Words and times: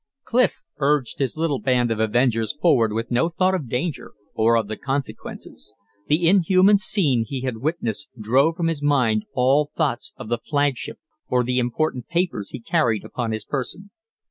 Clif 0.23 0.63
urged 0.79 1.19
his 1.19 1.37
little 1.37 1.59
band 1.59 1.91
of 1.91 1.99
avengers 1.99 2.57
forward 2.59 2.91
with 2.91 3.11
no 3.11 3.29
thought 3.29 3.53
of 3.53 3.69
danger 3.69 4.13
or 4.33 4.55
of 4.57 4.67
the 4.67 4.75
consequences. 4.75 5.75
The 6.07 6.27
inhuman 6.27 6.79
scene 6.79 7.23
he 7.23 7.41
had 7.41 7.57
witnessed 7.57 8.09
drove 8.19 8.55
from 8.55 8.65
his 8.65 8.81
mind 8.81 9.25
all 9.33 9.69
thoughts 9.75 10.11
of 10.17 10.27
the 10.27 10.39
flagship 10.39 10.97
or 11.29 11.43
the 11.43 11.59
important 11.59 12.07
papers 12.07 12.49
he 12.49 12.59
carried 12.59 13.05
upon 13.05 13.31
his 13.31 13.45
person. 13.45 13.91